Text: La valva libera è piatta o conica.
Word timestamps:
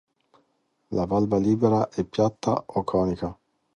La 0.97 1.05
valva 1.05 1.37
libera 1.37 1.87
è 1.89 2.03
piatta 2.03 2.63
o 2.65 2.83
conica. 2.83 3.37